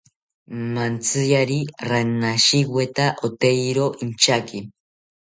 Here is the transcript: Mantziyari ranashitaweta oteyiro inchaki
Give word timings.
Mantziyari 0.75 1.59
ranashitaweta 1.89 3.05
oteyiro 3.25 3.85
inchaki 4.03 4.57